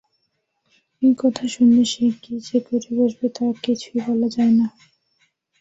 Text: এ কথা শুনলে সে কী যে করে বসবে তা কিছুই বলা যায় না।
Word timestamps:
এ 1.01 1.09
কথা 1.17 1.43
শুনলে 1.47 1.83
সে 1.85 2.05
কী 2.21 2.33
যে 2.47 2.57
করে 2.59 2.89
বসবে 2.97 3.27
তা 3.35 3.45
কিছুই 3.63 3.99
বলা 4.07 4.27
যায় 4.27 4.53
না। 4.59 4.67